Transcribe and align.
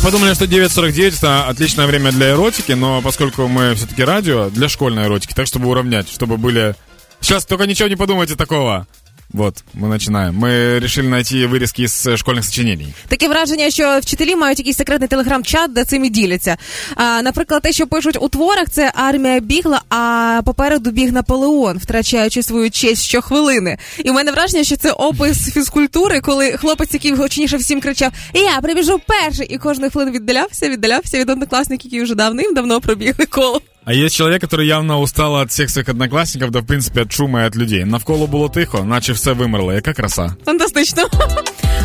подумали, 0.00 0.34
что 0.34 0.44
9.49 0.44 1.18
это 1.18 1.46
отличное 1.46 1.86
время 1.86 2.12
для 2.12 2.30
эротики, 2.30 2.72
но 2.72 3.00
поскольку 3.02 3.46
мы 3.48 3.74
все-таки 3.74 4.04
радио, 4.04 4.50
для 4.50 4.68
школьной 4.68 5.04
эротики, 5.04 5.32
так 5.34 5.46
чтобы 5.46 5.68
уравнять, 5.68 6.08
чтобы 6.08 6.36
были... 6.36 6.74
Сейчас 7.20 7.46
только 7.46 7.66
ничего 7.66 7.88
не 7.88 7.96
подумайте 7.96 8.36
такого. 8.36 8.86
Вот, 9.33 9.63
ми 9.73 9.89
починаємо. 9.89 10.39
Ми 10.39 10.49
вирішили 10.49 11.07
знайти 11.07 11.47
вирізки 11.47 11.87
з 11.87 12.17
школьних 12.17 12.45
сочинень. 12.45 12.93
Таке 13.07 13.27
враження, 13.27 13.71
що 13.71 13.99
вчителі 13.99 14.35
мають 14.35 14.59
якийсь 14.59 14.77
секретний 14.77 15.07
телеграм-чат, 15.07 15.73
де 15.73 15.83
цим 15.83 16.05
і 16.05 16.09
діляться. 16.09 16.57
А, 16.95 17.21
Наприклад, 17.21 17.61
те, 17.61 17.71
що 17.71 17.87
пишуть 17.87 18.17
у 18.21 18.29
творах, 18.29 18.69
це 18.69 18.91
армія 18.95 19.39
бігла, 19.39 19.81
а 19.89 20.41
попереду 20.45 20.91
біг 20.91 21.11
Наполеон, 21.11 21.77
втрачаючи 21.77 22.43
свою 22.43 22.71
честь 22.71 23.03
щохвилини. 23.03 23.77
І 24.03 24.09
в 24.09 24.13
мене 24.13 24.31
враження, 24.31 24.63
що 24.63 24.75
це 24.75 24.91
опис 24.91 25.49
фізкультури, 25.53 26.21
коли 26.21 26.51
хлопець, 26.51 26.93
який 26.93 27.13
гучніше 27.13 27.57
всім 27.57 27.81
кричав: 27.81 28.11
Я 28.33 28.61
прибіжу 28.61 28.99
перший, 29.07 29.47
і 29.47 29.57
кожної 29.57 29.91
хвилини 29.91 30.11
віддалявся, 30.11 30.69
віддалявся 30.69 31.19
від 31.19 31.29
однокласників, 31.29 31.93
які 31.93 32.03
вже 32.03 32.15
давним-давно 32.15 32.81
пробігли 32.81 33.25
коло. 33.25 33.61
А 33.91 33.93
є 33.93 34.09
чоловік, 34.09 34.43
який 34.43 34.67
явно 34.67 34.99
устал 34.99 35.41
від 35.41 35.49
всіх 35.49 35.69
своїх 35.69 35.89
однокласників, 35.89 36.51
да 36.51 36.59
в 36.59 36.65
принципі 36.65 36.99
від 36.99 37.13
шуму 37.13 37.39
і 37.39 37.45
від 37.45 37.57
людей. 37.57 37.85
Навколо 37.85 38.27
було 38.27 38.49
тихо, 38.49 38.83
наче 38.83 39.13
все 39.13 39.31
вимерло. 39.31 39.73
Яка 39.73 39.93
краса. 39.93 40.35
Фантастично. 40.45 41.03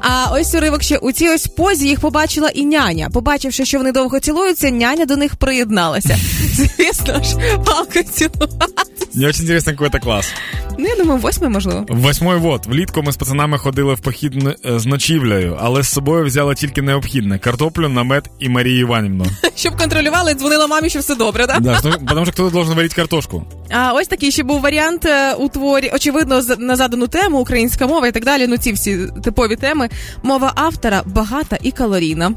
А 0.00 0.32
ось 0.32 0.54
уривок 0.54 0.82
ще 0.82 0.96
у 0.96 1.12
цій 1.12 1.28
ось 1.28 1.46
позі 1.46 1.88
їх 1.88 2.00
побачила 2.00 2.48
і 2.48 2.64
няня. 2.64 3.10
Побачивши, 3.12 3.64
що 3.64 3.78
вони 3.78 3.92
довго 3.92 4.20
цілуються, 4.20 4.70
няня 4.70 5.06
до 5.06 5.16
них 5.16 5.36
приєдналася. 5.36 6.16
Звісно 6.54 7.22
ж, 7.22 7.36
палка 7.66 8.02
цілуватися. 8.02 9.06
Мені 9.14 9.32
дуже 9.32 9.60
цікаво, 9.60 9.84
який 9.84 9.90
це 9.90 9.98
клас. 9.98 10.32
Ну, 10.78 10.88
я 10.88 10.96
думаю, 10.96 11.20
восьмий, 11.20 11.50
можливо. 11.50 11.86
Восьмой 11.88 12.36
вот. 12.36 12.66
Влітку 12.66 13.02
ми 13.02 13.12
з 13.12 13.16
пацанами 13.16 13.58
ходили 13.58 13.94
в 13.94 14.00
похід 14.00 14.32
з 14.64 14.86
ночівлею, 14.86 15.58
але 15.60 15.82
з 15.82 15.88
собою 15.88 16.24
взяли 16.24 16.54
тільки 16.54 16.82
необхідне: 16.82 17.38
картоплю, 17.38 17.88
намет 17.88 18.30
і 18.38 18.48
Марію 18.48 18.80
Іванівну. 18.80 19.26
Щоб 19.56 19.76
контролювали, 19.76 20.34
дзвонила 20.34 20.66
мамі, 20.66 20.90
що 20.90 20.98
все 20.98 21.14
добре, 21.14 21.46
так? 21.46 21.60
Да, 21.60 21.80
тому 22.08 22.24
що 22.24 22.32
хтось 22.32 22.52
должен 22.52 22.74
варити 22.74 22.94
картошку. 22.94 23.44
А 23.70 23.92
ось 23.92 24.08
такий 24.08 24.30
ще 24.30 24.42
був 24.42 24.60
варіант 24.60 25.04
е, 25.04 25.34
у 25.34 25.48
творі, 25.48 25.90
очевидно, 25.94 26.42
на 26.58 26.76
задану 26.76 27.06
тему, 27.06 27.38
українська 27.38 27.86
мова 27.86 28.06
і 28.06 28.12
так 28.12 28.24
далі. 28.24 28.46
Ну, 28.46 28.56
ці 28.56 28.72
всі 28.72 28.98
типові 29.24 29.56
теми. 29.56 29.88
Мова 30.22 30.52
автора 30.54 31.02
багата 31.06 31.58
і 31.62 31.70
калорійна. 31.70 32.32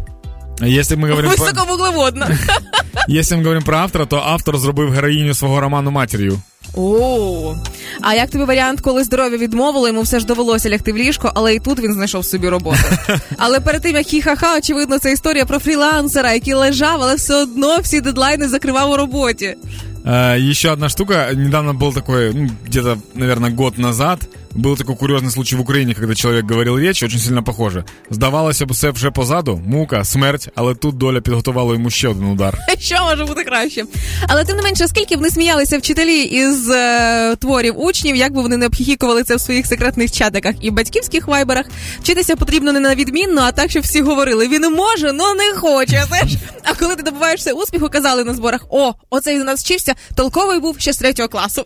Если 0.62 0.96
мы 0.96 1.10
говорим 1.10 1.32
Високовуглеводна. 1.32 2.30
Если 3.09 3.37
мы 3.37 3.43
говорим 3.43 3.63
про 3.63 3.79
автора, 3.79 4.07
то 4.07 4.23
автор 4.27 4.59
зробив 4.59 4.91
героїню 4.91 5.35
свого 5.35 5.61
роману 5.61 5.91
матір'ю. 5.91 6.41
О, 6.75 7.55
а 8.01 8.15
як 8.15 8.31
тобі 8.31 8.45
варіант, 8.45 8.81
коли 8.81 9.05
здоров'я 9.05 9.39
відмовило, 9.39 9.89
йому 9.89 10.03
все 10.03 10.21
ж 10.21 10.27
довелося 10.27 10.71
лягти 10.71 10.93
в 10.93 10.97
ліжко, 10.97 11.33
але 11.35 11.55
і 11.55 11.59
тут 11.61 11.81
він 11.81 11.95
знайшов 11.95 12.25
собі 12.25 12.49
роботу. 12.49 12.79
Але 13.39 13.61
перед 13.61 13.83
тим 13.83 13.97
як 13.97 14.07
хі-ха-ха, 14.07 14.59
очевидно, 14.59 14.99
це 14.99 15.13
історія 15.13 15.45
про 15.45 15.59
фрілансера, 15.59 16.33
який 16.33 16.55
лежав, 16.55 17.03
але 17.03 17.15
все 17.15 17.35
одно 17.35 17.79
всі 17.79 18.01
дедлайни 18.01 18.49
закривав 18.49 18.91
у 18.91 18.97
роботі. 18.97 19.57
Э, 20.05 20.51
еще 20.51 20.73
одна 20.73 20.89
штука. 20.89 21.35
Недавно 21.35 21.75
был 21.75 21.93
такой, 21.93 22.33
ну, 22.35 22.49
где-то, 22.67 22.99
наверное, 23.15 23.51
год 23.51 23.79
назад, 23.79 24.19
был 24.56 24.78
такой 24.78 24.96
курьезный 24.96 25.32
случай 25.32 25.56
в 25.56 25.62
Україні, 25.62 25.94
когда 25.94 26.16
чоловік 26.16 26.52
говорив 26.52 26.76
речь, 26.78 27.04
очень 27.04 27.20
сильно 27.20 27.44
похоже. 27.44 27.84
Здавалося 28.10 28.66
б, 28.66 28.72
все 28.72 28.92
вже 28.92 29.12
позаду, 29.12 29.62
мука, 29.66 30.04
смерть, 30.06 30.50
але 30.56 30.76
тут 30.76 30.98
доля 30.98 31.22
підготувала 31.22 31.74
йому 31.74 31.90
ще 31.90 32.08
один 32.08 32.26
удар. 32.26 32.58
Що 32.80 32.96
може 33.10 33.26
бути 33.26 33.44
краще? 33.44 33.86
Але 34.28 34.46
тим 34.46 34.58
не 34.58 34.64
менше, 34.64 34.88
скільки 34.88 35.18
б 35.18 35.22
не 35.22 35.30
сміялися 35.30 35.78
вчителі 35.78 36.24
із 36.24 36.70
е, 36.70 37.36
творів 37.36 37.80
учнів, 37.80 38.16
як 38.16 38.34
би 38.34 38.42
вони 38.42 38.58
не 38.58 38.66
обхіхікували 38.66 39.24
це 39.24 39.36
в 39.36 39.42
своїх 39.42 39.68
секретних 39.68 40.12
чатиках 40.12 40.56
і 40.62 40.72
батьківських 40.72 41.28
вайберах, 41.28 41.66
вчитися 42.02 42.36
потрібно 42.36 42.74
не 42.74 42.80
на 42.80 42.96
відмінно, 42.96 43.42
а 43.42 43.52
так, 43.52 43.70
щоб 43.70 43.84
всі 43.84 44.02
говорили: 44.02 44.48
він 44.48 44.74
може, 44.74 45.14
но 45.14 45.34
не 45.34 45.54
хоче. 45.54 46.04
Знаєш? 46.08 46.32
А 46.64 46.74
коли 46.74 46.96
ти 46.96 47.04
добуваєшся 47.04 47.54
успіху, 47.54 47.90
казали 47.90 48.24
на 48.24 48.34
зборах: 48.34 48.66
о, 48.70 48.94
оцей 49.10 49.42
у 49.42 49.44
нас 49.44 49.64
вчився, 49.64 49.94
толковий 50.16 50.60
був 50.60 50.76
ще 50.80 50.94
з 50.94 50.98
третього 50.98 51.30
класу. 51.30 51.66